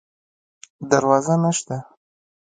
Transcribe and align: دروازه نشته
دروازه 0.91 1.35
نشته 1.45 1.75